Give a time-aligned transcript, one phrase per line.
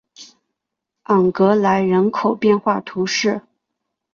[1.03, 3.43] 昂格莱人口变化图示